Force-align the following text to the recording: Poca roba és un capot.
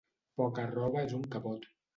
Poca 0.41 0.65
roba 0.71 1.05
és 1.09 1.15
un 1.21 1.31
capot. 1.37 1.73